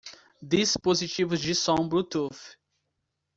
[0.53, 2.57] Dispositivos de som Bluetooth.